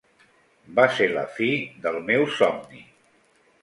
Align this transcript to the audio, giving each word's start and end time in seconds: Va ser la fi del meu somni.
Va 0.79 0.85
ser 0.95 1.09
la 1.13 1.27
fi 1.37 1.51
del 1.87 2.03
meu 2.11 2.29
somni. 2.43 2.87